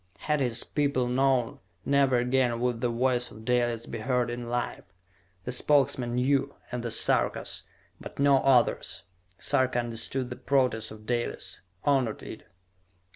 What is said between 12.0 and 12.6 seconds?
it.